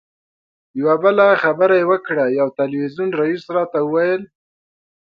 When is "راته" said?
3.55-3.79